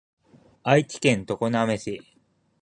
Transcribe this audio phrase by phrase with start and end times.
[0.63, 2.01] 愛知県常滑市